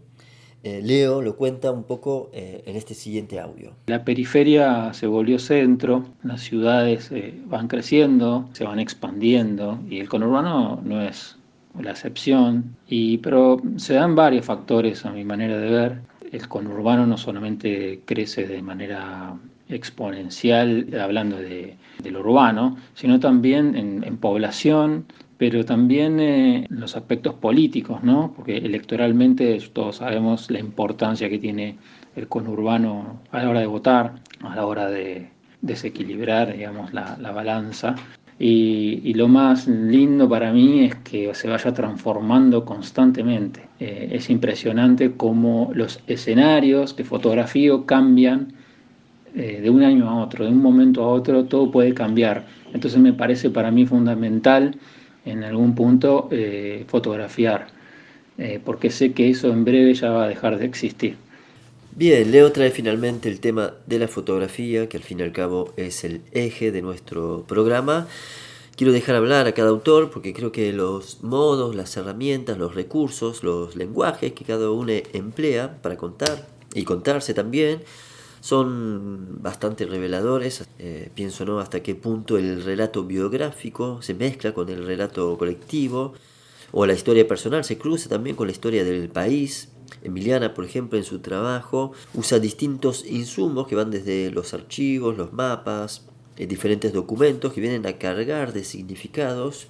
Eh, 0.65 0.81
Leo 0.83 1.23
lo 1.23 1.37
cuenta 1.37 1.71
un 1.71 1.85
poco 1.85 2.31
eh, 2.33 2.63
en 2.67 2.75
este 2.75 2.95
siguiente 2.95 3.39
audio. 3.39 3.73
La 3.87 4.05
periferia 4.05 4.93
se 4.95 5.07
volvió 5.07 5.39
centro, 5.39 6.07
las 6.23 6.41
ciudades 6.41 7.13
eh, 7.13 7.41
van 7.47 7.69
creciendo, 7.69 8.49
se 8.53 8.65
van 8.65 8.81
expandiendo 8.81 9.79
y 9.89 10.01
el 10.01 10.09
conurbano 10.09 10.81
no 10.83 11.03
es 11.03 11.37
la 11.81 11.91
excepción, 11.91 12.77
y, 12.89 13.19
pero 13.19 13.61
se 13.77 13.95
dan 13.95 14.15
varios 14.15 14.47
factores 14.47 15.05
a 15.07 15.13
mi 15.13 15.25
manera 15.25 15.59
de 15.59 15.71
ver. 15.71 16.01
El 16.33 16.49
conurbano 16.49 17.07
no 17.07 17.17
solamente 17.17 18.01
crece 18.05 18.47
de 18.47 18.63
manera 18.63 19.35
exponencial, 19.69 20.87
hablando 21.01 21.37
de, 21.37 21.77
de 22.03 22.11
lo 22.11 22.21
urbano, 22.21 22.77
sino 22.95 23.21
también 23.21 23.77
en, 23.77 24.17
población, 24.19 25.07
pero 25.39 25.65
también 25.65 26.21
eh, 26.21 26.67
los 26.71 26.97
aspectos 26.97 27.35
políticos, 27.35 28.03
¿no? 28.03 28.33
porque 28.35 28.59
electoralmente 28.59 29.59
todos 29.73 29.97
sabemos 29.97 30.51
la 30.51 30.61
importancia 30.61 31.29
que 31.29 31.39
tiene 31.39 31.77
el 32.17 32.29
conurbano 32.29 33.21
a 33.31 33.43
la 33.43 33.51
hora 33.51 33.61
de 33.61 33.67
votar, 33.67 34.15
a 34.41 34.55
la 34.55 34.67
hora 34.67 34.89
de 34.89 35.31
desequilibrar 35.61 36.53
digamos, 36.53 36.93
la, 36.93 37.17
la 37.19 37.33
balanza. 37.33 37.97
Y, 38.39 39.01
y, 39.05 39.15
lo 39.15 39.29
más 39.29 39.69
lindo 39.69 40.29
para 40.29 40.53
mí 40.53 40.85
es 40.85 40.97
que 40.97 41.33
se 41.35 41.49
vaya 41.49 41.73
transformando 41.73 42.65
constantemente. 42.65 43.63
Eh, 43.79 44.09
es 44.13 44.29
impresionante 44.29 45.13
cómo 45.13 45.71
los 45.73 46.01
escenarios 46.09 46.97
de 46.97 47.05
fotografío 47.05 47.87
cambian 47.87 48.53
eh, 49.37 49.61
de 49.63 49.71
un 49.71 49.85
año 49.85 50.09
a 50.11 50.23
otro, 50.23 50.45
de 50.45 50.51
un 50.51 50.63
momento 50.63 51.05
a 51.05 51.09
otro, 51.09 51.45
todo 51.45 51.71
puede 51.71 51.95
cambiar. 51.95 52.45
Entonces 52.73 52.99
me 53.01 53.13
parece 53.13 53.51
para 53.51 53.71
mí 53.71 53.87
fundamental 53.87 54.77
en 55.25 55.45
algún 55.45 55.75
punto 55.77 56.29
eh, 56.33 56.85
fotografiar, 56.89 57.69
porque 58.65 58.91
sé 58.91 59.13
que 59.13 59.31
eso 59.31 59.53
en 59.53 59.65
breve 59.65 59.95
ya 59.95 60.11
va 60.11 60.25
a 60.25 60.29
dejar 60.29 60.59
de 60.59 60.65
existir. 60.67 61.17
Bien, 61.97 62.29
Leo 62.33 62.51
trae 62.51 62.73
finalmente 62.73 63.29
el 63.29 63.39
tema 63.39 63.75
de 63.87 64.01
la 64.01 64.09
fotografía, 64.09 64.89
que 64.89 64.97
al 64.97 65.05
fin 65.05 65.21
y 65.21 65.23
al 65.23 65.31
cabo 65.31 65.73
es 65.77 66.03
el 66.03 66.23
eje 66.33 66.73
de 66.73 66.83
nuestro 66.83 67.45
programa. 67.47 68.09
Quiero 68.75 68.93
dejar 68.93 69.15
hablar 69.15 69.47
a 69.47 69.53
cada 69.53 69.69
autor 69.69 70.11
porque 70.11 70.35
creo 70.35 70.51
que 70.51 70.73
los 70.73 71.23
modos, 71.23 71.77
las 71.77 71.97
herramientas, 71.97 72.59
los 72.59 72.75
recursos, 72.75 73.45
los 73.45 73.77
lenguajes 73.77 74.33
que 74.33 74.45
cada 74.45 74.73
uno 74.73 74.93
emplea 75.13 75.81
para 75.83 75.97
contar 75.97 76.49
y 76.75 76.83
contarse 76.83 77.33
también 77.33 77.85
son 78.41 79.41
bastante 79.41 79.87
reveladores. 79.87 80.65
Eh, 80.81 81.11
pienso 81.15 81.45
no 81.45 81.61
hasta 81.61 81.81
qué 81.81 81.95
punto 81.95 82.39
el 82.39 82.65
relato 82.65 83.05
biográfico 83.05 84.03
se 84.03 84.15
mezcla 84.15 84.53
con 84.53 84.69
el 84.69 84.85
relato 84.85 85.39
colectivo 85.39 86.15
o 86.73 86.87
la 86.87 86.95
historia 86.95 87.29
personal 87.29 87.63
se 87.63 87.79
cruza 87.79 88.09
también 88.09 88.35
con 88.35 88.49
la 88.49 88.53
historia 88.53 88.83
del 88.83 89.09
país 89.11 89.69
Emiliana, 90.03 90.55
por 90.55 90.65
ejemplo, 90.65 90.99
en 90.99 91.05
su 91.05 91.21
trabajo 91.21 91.93
usa 92.15 92.39
distintos 92.39 93.05
insumos 93.07 93.67
que 93.67 93.75
van 93.75 93.91
desde 93.91 94.31
los 94.31 94.55
archivos, 94.55 95.17
los 95.17 95.33
mapas, 95.33 96.07
eh, 96.37 96.47
diferentes 96.47 96.93
documentos 96.93 97.53
que 97.53 97.61
vienen 97.61 97.87
a 97.87 97.99
cargar 97.99 98.53
de 98.53 98.65
significados 98.65 99.69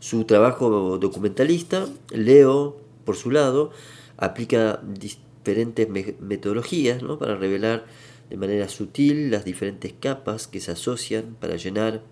su 0.00 0.24
trabajo 0.24 0.98
documentalista. 0.98 1.86
Leo, 2.10 2.76
por 3.04 3.16
su 3.16 3.30
lado, 3.30 3.70
aplica 4.18 4.80
diferentes 4.82 5.88
metodologías 6.20 7.02
para 7.18 7.36
revelar 7.36 7.86
de 8.28 8.36
manera 8.36 8.68
sutil 8.68 9.30
las 9.30 9.44
diferentes 9.44 9.94
capas 9.98 10.46
que 10.46 10.60
se 10.60 10.72
asocian 10.72 11.36
para 11.40 11.56
llenar 11.56 12.02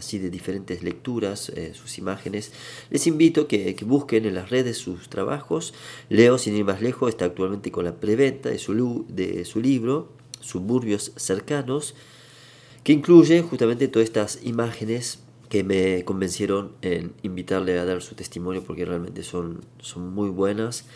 así 0.00 0.18
de 0.18 0.30
diferentes 0.30 0.82
lecturas, 0.82 1.50
eh, 1.50 1.72
sus 1.74 1.98
imágenes. 1.98 2.52
Les 2.90 3.06
invito 3.06 3.46
que, 3.46 3.74
que, 3.74 3.84
busquen 3.84 4.26
en 4.26 4.34
las 4.34 4.50
redes 4.50 4.78
sus 4.78 5.08
trabajos. 5.08 5.72
Leo, 6.08 6.38
sin 6.38 6.56
ir 6.56 6.64
más 6.64 6.82
lejos, 6.82 7.10
está 7.10 7.26
actualmente 7.26 7.70
con 7.70 7.84
la 7.84 8.00
preventa 8.00 8.48
de 8.48 8.58
su, 8.58 8.74
libro, 8.74 10.08
Suburbios 10.40 11.12
Cercanos, 11.16 11.94
que 12.82 12.92
incluye 12.92 13.42
justamente 13.42 13.88
todas 13.88 14.08
estas 14.08 14.40
imágenes 14.42 15.20
que 15.48 15.64
me 15.64 16.04
convencieron 16.04 16.72
en 16.80 17.12
invitarle 17.22 17.78
a 17.78 17.84
dar 17.84 18.00
su 18.02 18.14
testimonio 18.14 18.62
porque 18.64 18.84
realmente 18.84 19.22
son, 19.22 19.60
son 19.80 20.14
muy 20.14 20.30
buenas. 20.30 20.86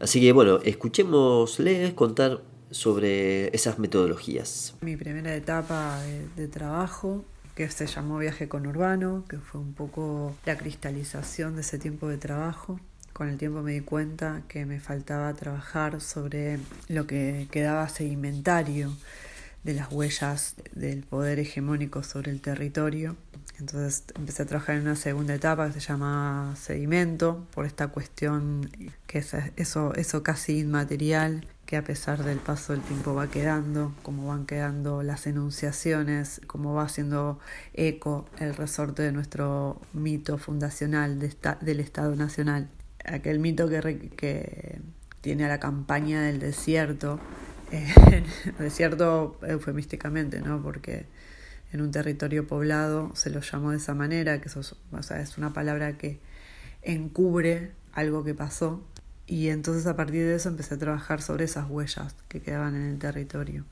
Así 0.00 0.20
que 0.20 0.32
bueno, 0.32 0.60
escuchémosle 0.64 1.94
contar 1.94 2.40
sobre 2.70 3.54
esas 3.54 3.78
metodologías. 3.78 4.74
Mi 4.80 4.96
primera 4.96 5.34
etapa 5.34 6.00
de 6.36 6.48
trabajo 6.48 7.24
que 7.54 7.70
se 7.70 7.86
llamó 7.86 8.18
Viaje 8.18 8.48
con 8.48 8.66
Urbano, 8.66 9.24
que 9.28 9.38
fue 9.38 9.60
un 9.60 9.74
poco 9.74 10.34
la 10.44 10.56
cristalización 10.56 11.54
de 11.54 11.60
ese 11.60 11.78
tiempo 11.78 12.08
de 12.08 12.18
trabajo. 12.18 12.80
Con 13.12 13.28
el 13.28 13.38
tiempo 13.38 13.62
me 13.62 13.72
di 13.72 13.80
cuenta 13.80 14.42
que 14.48 14.66
me 14.66 14.80
faltaba 14.80 15.32
trabajar 15.34 16.00
sobre 16.00 16.58
lo 16.88 17.06
que 17.06 17.46
quedaba 17.50 17.88
sedimentario 17.88 18.92
de 19.62 19.74
las 19.74 19.90
huellas 19.92 20.56
del 20.72 21.04
poder 21.04 21.38
hegemónico 21.38 22.02
sobre 22.02 22.32
el 22.32 22.40
territorio. 22.40 23.16
Entonces 23.60 24.04
empecé 24.16 24.42
a 24.42 24.46
trabajar 24.46 24.76
en 24.76 24.82
una 24.82 24.96
segunda 24.96 25.32
etapa 25.32 25.68
que 25.68 25.74
se 25.74 25.80
llama 25.80 26.54
sedimento, 26.60 27.46
por 27.54 27.66
esta 27.66 27.88
cuestión 27.88 28.68
que 29.06 29.18
es 29.18 29.32
eso, 29.56 29.94
eso 29.94 30.24
casi 30.24 30.58
inmaterial 30.58 31.46
que 31.66 31.76
a 31.76 31.84
pesar 31.84 32.24
del 32.24 32.38
paso 32.38 32.72
del 32.72 32.82
tiempo 32.82 33.14
va 33.14 33.28
quedando, 33.28 33.92
como 34.02 34.28
van 34.28 34.46
quedando 34.46 35.02
las 35.02 35.26
enunciaciones, 35.26 36.40
como 36.46 36.74
va 36.74 36.82
haciendo 36.84 37.38
eco 37.72 38.26
el 38.38 38.54
resorte 38.54 39.02
de 39.02 39.12
nuestro 39.12 39.80
mito 39.92 40.38
fundacional 40.38 41.18
del 41.18 41.80
Estado 41.80 42.16
Nacional. 42.16 42.68
Aquel 43.04 43.38
mito 43.38 43.68
que, 43.68 44.10
que 44.16 44.80
tiene 45.20 45.44
a 45.44 45.48
la 45.48 45.58
campaña 45.58 46.22
del 46.22 46.38
desierto, 46.38 47.18
eh, 47.72 48.24
desierto 48.58 49.38
eufemísticamente, 49.42 50.40
¿no? 50.40 50.62
porque 50.62 51.06
en 51.72 51.80
un 51.80 51.90
territorio 51.90 52.46
poblado 52.46 53.10
se 53.16 53.30
lo 53.30 53.40
llamó 53.40 53.70
de 53.70 53.78
esa 53.78 53.94
manera, 53.94 54.40
que 54.40 54.48
eso, 54.48 54.60
o 54.92 55.02
sea, 55.02 55.20
es 55.20 55.38
una 55.38 55.52
palabra 55.52 55.96
que 55.96 56.20
encubre 56.82 57.72
algo 57.92 58.22
que 58.22 58.34
pasó 58.34 58.82
y 59.26 59.48
entonces 59.48 59.86
a 59.86 59.96
partir 59.96 60.22
de 60.24 60.34
eso 60.34 60.48
empecé 60.48 60.74
a 60.74 60.78
trabajar 60.78 61.22
sobre 61.22 61.44
esas 61.44 61.68
huellas 61.68 62.14
que 62.28 62.40
quedaban 62.40 62.74
en 62.74 62.82
el 62.82 62.98
territorio. 62.98 63.64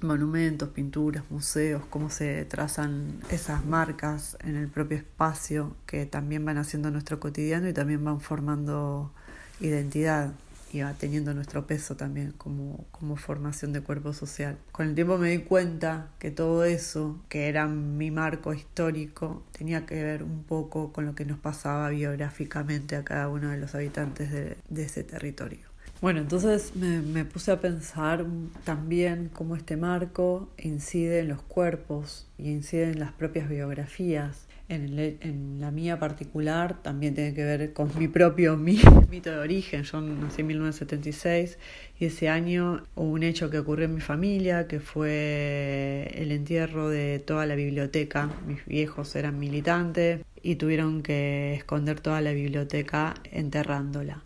Monumentos, 0.00 0.68
pinturas, 0.68 1.24
museos, 1.30 1.82
cómo 1.90 2.08
se 2.08 2.44
trazan 2.44 3.20
esas 3.30 3.64
marcas 3.64 4.36
en 4.44 4.56
el 4.56 4.68
propio 4.68 4.96
espacio 4.96 5.74
que 5.86 6.06
también 6.06 6.44
van 6.44 6.58
haciendo 6.58 6.90
nuestro 6.90 7.18
cotidiano 7.18 7.68
y 7.68 7.72
también 7.72 8.04
van 8.04 8.20
formando 8.20 9.12
identidad 9.60 10.32
y 10.72 10.82
teniendo 10.98 11.34
nuestro 11.34 11.66
peso 11.66 11.96
también 11.96 12.32
como, 12.32 12.86
como 12.90 13.16
formación 13.16 13.72
de 13.72 13.80
cuerpo 13.80 14.12
social. 14.12 14.56
Con 14.72 14.88
el 14.88 14.94
tiempo 14.94 15.18
me 15.18 15.30
di 15.30 15.38
cuenta 15.38 16.08
que 16.18 16.30
todo 16.30 16.64
eso, 16.64 17.20
que 17.28 17.48
era 17.48 17.66
mi 17.66 18.10
marco 18.10 18.52
histórico, 18.54 19.42
tenía 19.52 19.86
que 19.86 20.02
ver 20.02 20.22
un 20.22 20.44
poco 20.44 20.92
con 20.92 21.06
lo 21.06 21.14
que 21.14 21.24
nos 21.24 21.38
pasaba 21.38 21.88
biográficamente 21.90 22.96
a 22.96 23.04
cada 23.04 23.28
uno 23.28 23.50
de 23.50 23.58
los 23.58 23.74
habitantes 23.74 24.30
de, 24.30 24.56
de 24.68 24.82
ese 24.82 25.04
territorio. 25.04 25.68
Bueno, 26.00 26.20
entonces 26.20 26.76
me, 26.76 27.00
me, 27.00 27.24
puse 27.24 27.50
a 27.50 27.60
pensar 27.60 28.24
también 28.62 29.30
cómo 29.32 29.56
este 29.56 29.76
marco 29.76 30.48
incide 30.56 31.20
en 31.20 31.28
los 31.28 31.42
cuerpos 31.42 32.28
y 32.38 32.50
incide 32.50 32.84
en 32.84 33.00
las 33.00 33.10
propias 33.10 33.48
biografías 33.48 34.47
en, 34.68 35.60
la 35.60 35.70
mía 35.70 35.98
particular 35.98 36.82
también 36.82 37.14
tiene 37.14 37.34
que 37.34 37.44
ver 37.44 37.72
con 37.72 37.90
mi 37.98 38.08
propio 38.08 38.56
mito 38.56 39.30
de 39.30 39.38
origen. 39.38 39.82
Yo 39.84 40.00
nací 40.00 40.42
en 40.42 40.46
1976 40.46 41.58
y 41.98 42.06
ese 42.06 42.28
año 42.28 42.82
hubo 42.94 43.10
un 43.10 43.22
hecho 43.22 43.50
que 43.50 43.58
ocurrió 43.58 43.86
en 43.86 43.94
mi 43.94 44.00
familia, 44.00 44.66
que 44.66 44.80
fue 44.80 46.12
el 46.14 46.32
entierro 46.32 46.88
de 46.88 47.18
toda 47.18 47.46
la 47.46 47.54
biblioteca. 47.54 48.30
Mis 48.46 48.64
viejos 48.66 49.14
eran 49.16 49.38
militantes 49.38 50.20
y 50.42 50.56
tuvieron 50.56 51.02
que 51.02 51.54
esconder 51.54 52.00
toda 52.00 52.20
la 52.20 52.32
biblioteca 52.32 53.14
enterrándola. 53.32 54.22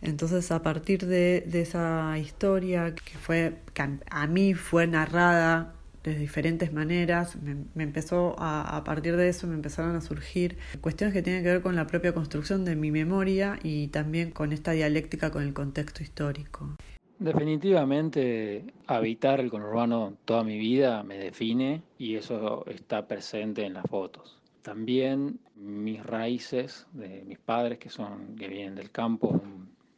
Entonces 0.00 0.50
a 0.50 0.62
partir 0.62 1.06
de, 1.06 1.44
esa 1.52 2.18
historia 2.18 2.94
que 2.94 3.16
fue 3.18 3.54
que 3.72 3.88
a 4.10 4.26
mí 4.26 4.54
fue 4.54 4.86
narrada 4.86 5.74
de 6.04 6.14
diferentes 6.14 6.72
maneras. 6.72 7.36
Me, 7.42 7.82
empezó 7.82 8.36
a, 8.38 8.76
a, 8.76 8.84
partir 8.84 9.16
de 9.16 9.28
eso 9.28 9.46
me 9.46 9.54
empezaron 9.54 9.96
a 9.96 10.00
surgir 10.00 10.56
cuestiones 10.80 11.14
que 11.14 11.22
tienen 11.22 11.42
que 11.42 11.50
ver 11.50 11.62
con 11.62 11.74
la 11.74 11.86
propia 11.86 12.12
construcción 12.12 12.64
de 12.64 12.76
mi 12.76 12.90
memoria 12.90 13.58
y 13.62 13.88
también 13.88 14.30
con 14.30 14.52
esta 14.52 14.72
dialéctica 14.72 15.30
con 15.30 15.42
el 15.42 15.52
contexto 15.52 16.02
histórico. 16.02 16.76
Definitivamente 17.18 18.64
habitar 18.86 19.40
el 19.40 19.50
conurbano 19.50 20.14
toda 20.24 20.44
mi 20.44 20.58
vida 20.58 21.02
me 21.04 21.16
define 21.16 21.82
y 21.96 22.16
eso 22.16 22.66
está 22.66 23.06
presente 23.06 23.64
en 23.64 23.74
las 23.74 23.86
fotos. 23.86 24.38
También 24.62 25.38
mis 25.54 26.04
raíces 26.04 26.86
de 26.92 27.22
mis 27.26 27.38
padres 27.38 27.78
que 27.78 27.88
son 27.88 28.36
que 28.36 28.48
vienen 28.48 28.74
del 28.74 28.90
campo, 28.90 29.40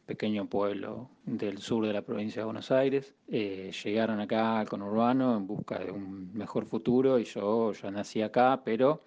pequeño 0.07 0.47
pueblo 0.47 1.09
del 1.25 1.59
sur 1.59 1.85
de 1.85 1.93
la 1.93 2.01
provincia 2.01 2.41
de 2.41 2.45
Buenos 2.45 2.71
Aires. 2.71 3.13
Eh, 3.27 3.71
llegaron 3.83 4.19
acá 4.21 4.59
al 4.59 4.69
conurbano 4.69 5.35
en 5.35 5.45
busca 5.45 5.77
de 5.77 5.91
un 5.91 6.33
mejor 6.33 6.65
futuro 6.65 7.19
y 7.19 7.25
yo 7.25 7.73
ya 7.73 7.91
nací 7.91 8.21
acá, 8.21 8.61
pero 8.63 9.01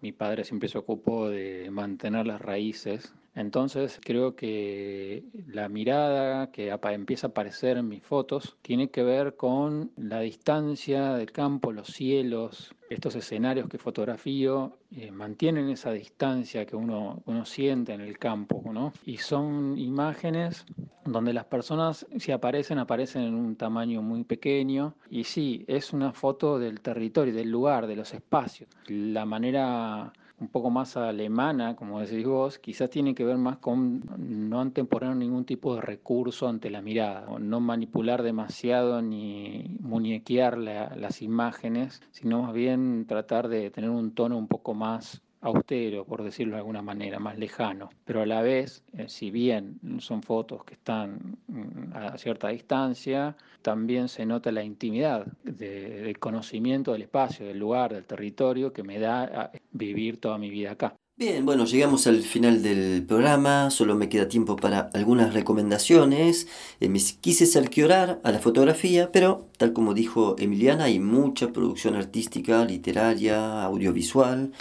mi 0.00 0.12
padre 0.12 0.44
siempre 0.44 0.68
se 0.68 0.78
ocupó 0.78 1.28
de 1.28 1.68
mantener 1.70 2.26
las 2.26 2.40
raíces 2.40 3.14
entonces 3.38 4.00
creo 4.02 4.34
que 4.34 5.22
la 5.46 5.68
mirada 5.68 6.50
que 6.50 6.70
empieza 6.70 7.28
a 7.28 7.30
aparecer 7.30 7.76
en 7.76 7.88
mis 7.88 8.02
fotos 8.02 8.56
tiene 8.62 8.90
que 8.90 9.04
ver 9.04 9.36
con 9.36 9.92
la 9.96 10.20
distancia 10.20 11.14
del 11.14 11.30
campo, 11.30 11.70
los 11.70 11.86
cielos, 11.86 12.74
estos 12.90 13.14
escenarios 13.14 13.68
que 13.68 13.78
fotografío 13.78 14.78
eh, 14.90 15.12
mantienen 15.12 15.68
esa 15.70 15.92
distancia 15.92 16.66
que 16.66 16.74
uno, 16.74 17.22
uno 17.26 17.44
siente 17.44 17.92
en 17.92 18.00
el 18.00 18.18
campo, 18.18 18.60
¿no? 18.72 18.92
Y 19.04 19.18
son 19.18 19.78
imágenes 19.78 20.66
donde 21.04 21.32
las 21.32 21.44
personas 21.44 22.06
si 22.18 22.32
aparecen, 22.32 22.78
aparecen 22.78 23.22
en 23.22 23.34
un 23.34 23.54
tamaño 23.54 24.02
muy 24.02 24.24
pequeño 24.24 24.94
y 25.10 25.24
sí, 25.24 25.64
es 25.68 25.92
una 25.92 26.12
foto 26.12 26.58
del 26.58 26.80
territorio, 26.80 27.32
del 27.32 27.50
lugar, 27.50 27.86
de 27.86 27.96
los 27.96 28.12
espacios. 28.14 28.68
La 28.88 29.24
manera 29.24 30.12
un 30.40 30.48
poco 30.48 30.70
más 30.70 30.96
alemana, 30.96 31.74
como 31.76 32.00
decís 32.00 32.24
vos, 32.24 32.58
quizás 32.58 32.90
tiene 32.90 33.14
que 33.14 33.24
ver 33.24 33.38
más 33.38 33.58
con 33.58 34.02
no 34.48 34.60
anteponer 34.60 35.16
ningún 35.16 35.44
tipo 35.44 35.74
de 35.74 35.80
recurso 35.80 36.48
ante 36.48 36.70
la 36.70 36.80
mirada, 36.80 37.26
no 37.38 37.60
manipular 37.60 38.22
demasiado 38.22 39.02
ni 39.02 39.76
muñequear 39.80 40.58
las 40.58 41.22
imágenes, 41.22 42.00
sino 42.10 42.42
más 42.42 42.52
bien 42.52 43.06
tratar 43.06 43.48
de 43.48 43.70
tener 43.70 43.90
un 43.90 44.14
tono 44.14 44.38
un 44.38 44.48
poco 44.48 44.74
más 44.74 45.22
austero, 45.40 46.04
por 46.04 46.22
decirlo 46.22 46.54
de 46.54 46.60
alguna 46.60 46.82
manera, 46.82 47.18
más 47.18 47.38
lejano, 47.38 47.90
pero 48.04 48.22
a 48.22 48.26
la 48.26 48.42
vez, 48.42 48.82
eh, 48.96 49.08
si 49.08 49.30
bien 49.30 49.78
son 50.00 50.22
fotos 50.22 50.64
que 50.64 50.74
están 50.74 51.38
mm, 51.46 51.92
a 51.94 52.18
cierta 52.18 52.48
distancia, 52.48 53.36
también 53.62 54.08
se 54.08 54.26
nota 54.26 54.52
la 54.52 54.62
intimidad 54.62 55.26
del 55.44 56.18
conocimiento 56.18 56.92
del 56.92 57.02
espacio, 57.02 57.46
del 57.46 57.58
lugar, 57.58 57.92
del 57.92 58.04
territorio 58.04 58.72
que 58.72 58.82
me 58.82 58.98
da 58.98 59.50
vivir 59.72 60.20
toda 60.20 60.38
mi 60.38 60.50
vida 60.50 60.72
acá. 60.72 60.94
Bien, 61.18 61.44
bueno, 61.44 61.64
llegamos 61.64 62.06
al 62.06 62.22
final 62.22 62.62
del 62.62 63.04
programa, 63.04 63.72
solo 63.72 63.96
me 63.96 64.08
queda 64.08 64.28
tiempo 64.28 64.54
para 64.54 64.88
algunas 64.94 65.34
recomendaciones. 65.34 66.46
Eh, 66.78 66.88
me 66.88 67.00
quise 67.20 67.44
cerciorar 67.46 68.20
a 68.22 68.30
la 68.30 68.38
fotografía, 68.38 69.10
pero 69.10 69.48
tal 69.56 69.72
como 69.72 69.94
dijo 69.94 70.36
Emiliana, 70.38 70.84
hay 70.84 71.00
mucha 71.00 71.52
producción 71.52 71.96
artística, 71.96 72.64
literaria, 72.64 73.64
audiovisual. 73.64 74.52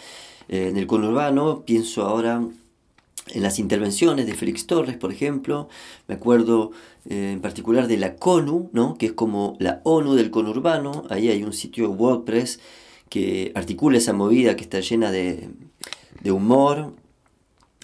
Eh, 0.50 0.68
en 0.70 0.78
el 0.78 0.88
conurbano 0.88 1.64
pienso 1.66 2.04
ahora 2.04 2.42
en 3.30 3.44
las 3.44 3.60
intervenciones 3.60 4.26
de 4.26 4.36
Félix 4.36 4.68
Torres, 4.68 4.96
por 4.96 5.12
ejemplo, 5.12 5.68
me 6.08 6.16
acuerdo 6.16 6.72
eh, 7.10 7.32
en 7.34 7.42
particular 7.42 7.88
de 7.88 7.98
la 7.98 8.16
CONU, 8.16 8.70
¿no? 8.72 8.98
que 8.98 9.08
es 9.08 9.12
como 9.12 9.58
la 9.60 9.82
ONU 9.84 10.16
del 10.16 10.32
conurbano, 10.32 11.04
ahí 11.10 11.30
hay 11.30 11.44
un 11.44 11.54
sitio 11.54 11.92
WordPress 11.92 12.60
que 13.10 13.52
articula 13.56 13.98
esa 13.98 14.14
movida 14.14 14.56
que 14.56 14.64
está 14.64 14.80
llena 14.80 15.12
de 15.12 15.50
de 16.22 16.32
humor. 16.32 16.94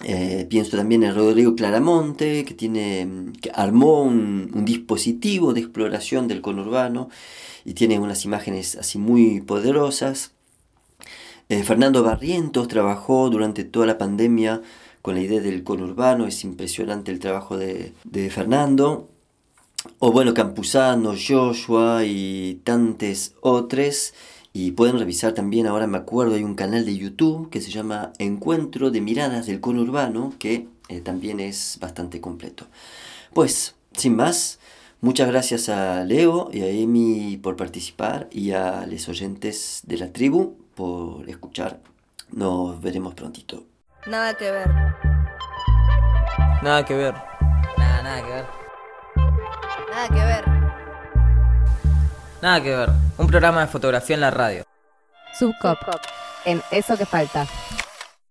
Eh, 0.02 0.46
pienso 0.50 0.76
también 0.76 1.02
en 1.04 1.14
Rodrigo 1.14 1.54
Claramonte, 1.54 2.44
que, 2.44 2.54
tiene, 2.54 3.32
que 3.40 3.50
armó 3.54 4.02
un, 4.02 4.64
dispositivo 4.64 5.54
de 5.54 5.60
exploración 5.60 6.26
del 6.28 6.40
conurbano 6.40 7.08
y 7.64 7.74
tiene 7.74 7.98
unas 7.98 8.24
imágenes 8.24 8.76
así 8.76 8.98
muy 8.98 9.40
poderosas. 9.40 10.33
Eh, 11.48 11.62
Fernando 11.62 12.02
Barrientos 12.02 12.68
trabajó 12.68 13.28
durante 13.28 13.64
toda 13.64 13.86
la 13.86 13.98
pandemia 13.98 14.62
con 15.02 15.14
la 15.14 15.20
idea 15.20 15.40
del 15.40 15.64
conurbano, 15.64 16.26
es 16.26 16.44
impresionante 16.44 17.12
el 17.12 17.18
trabajo 17.18 17.58
de, 17.58 17.92
Fernando. 18.30 19.10
O 19.98 20.12
bueno, 20.12 20.32
Campuzano, 20.32 21.12
Joshua 21.14 22.06
y 22.06 22.62
tantos 22.64 23.34
otros 23.42 24.14
y 24.54 24.70
pueden 24.70 24.98
revisar 24.98 25.32
también, 25.32 25.66
ahora 25.66 25.86
me 25.86 25.98
acuerdo, 25.98 26.36
hay 26.36 26.42
un 26.42 26.54
canal 26.54 26.86
de 26.86 26.96
YouTube 26.96 27.50
que 27.50 27.60
se 27.60 27.70
llama 27.70 28.14
Encuentro 28.18 28.90
de 28.90 29.02
Miradas 29.02 29.44
del 29.46 29.60
Conurbano, 29.60 30.32
que 30.38 30.68
eh, 30.88 31.00
también 31.00 31.38
es 31.38 31.76
bastante 31.82 32.22
completo. 32.22 32.66
Pues, 33.34 33.74
sin 33.92 34.16
más, 34.16 34.60
muchas 35.02 35.28
gracias 35.28 35.68
a 35.68 36.02
Leo 36.04 36.48
y 36.50 36.62
a 36.62 36.68
Emi 36.68 37.36
por 37.42 37.56
participar 37.56 38.30
y 38.30 38.52
a 38.52 38.86
los 38.86 39.06
oyentes 39.10 39.82
de 39.86 39.98
la 39.98 40.12
tribu 40.12 40.63
por 40.74 41.28
escuchar. 41.28 41.78
Nos 42.30 42.80
veremos 42.80 43.14
prontito. 43.14 43.64
Nada 44.06 44.34
que 44.34 44.50
ver. 44.50 44.70
Nada 46.62 46.84
que 46.84 46.94
ver. 46.94 47.14
Nada, 47.78 48.02
nada 48.02 48.22
que 48.22 48.32
ver. 48.32 48.46
Nada 49.90 50.08
que 50.08 50.14
ver. 50.14 50.44
Nada 52.42 52.62
que 52.62 52.76
ver. 52.76 52.90
Un 53.18 53.26
programa 53.26 53.60
de 53.62 53.66
fotografía 53.68 54.14
en 54.14 54.20
la 54.20 54.30
radio. 54.30 54.64
Subcop. 55.38 55.78
En 56.44 56.62
eso 56.70 56.96
que 56.96 57.06
falta. 57.06 57.46